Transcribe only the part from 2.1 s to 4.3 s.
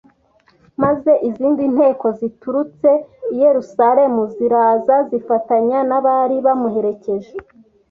ziturutse i Yerusalemu,